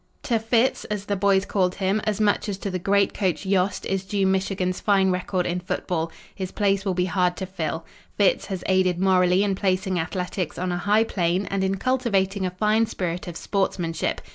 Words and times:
"To 0.23 0.39
'Fitz,' 0.39 0.83
as 0.85 1.05
the 1.05 1.15
boys 1.15 1.45
called 1.45 1.75
him, 1.75 2.01
as 2.05 2.19
much 2.19 2.49
as 2.49 2.57
to 2.57 2.71
the 2.71 2.79
great 2.79 3.13
coach 3.13 3.45
Yost 3.45 3.85
is 3.85 4.03
due 4.03 4.25
Michigan's 4.25 4.79
fine 4.79 5.11
record 5.11 5.45
in 5.45 5.59
football. 5.59 6.11
His 6.33 6.51
place 6.51 6.83
will 6.83 6.95
be 6.95 7.05
hard 7.05 7.37
to 7.37 7.45
fill. 7.45 7.85
Fitz 8.17 8.47
has 8.47 8.63
aided 8.65 8.97
morally 8.99 9.43
in 9.43 9.53
placing 9.53 9.99
athletics 9.99 10.57
on 10.57 10.71
a 10.71 10.77
high 10.79 11.03
plane 11.03 11.45
and 11.51 11.63
in 11.63 11.75
cultivating 11.77 12.47
a 12.47 12.49
fine 12.49 12.87
spirit 12.87 13.27
of 13.27 13.37
sportsmanship. 13.37 14.21